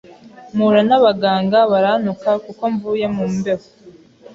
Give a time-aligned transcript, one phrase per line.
[0.55, 3.67] mpura n’abaganga barantuka kuko mvuye mu mbeho,